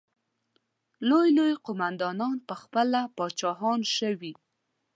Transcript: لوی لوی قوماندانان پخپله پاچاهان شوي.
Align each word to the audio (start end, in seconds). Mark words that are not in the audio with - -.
لوی 1.07 1.27
لوی 1.37 1.51
قوماندانان 1.65 2.35
پخپله 2.49 3.01
پاچاهان 3.17 3.79
شوي. 3.95 4.33